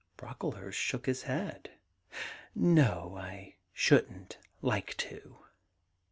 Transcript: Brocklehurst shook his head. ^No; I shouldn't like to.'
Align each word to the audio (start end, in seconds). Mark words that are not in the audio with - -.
Brocklehurst 0.17 0.79
shook 0.79 1.05
his 1.05 1.21
head. 1.21 1.69
^No; 2.57 3.19
I 3.21 3.57
shouldn't 3.71 4.39
like 4.59 4.97
to.' 4.97 5.37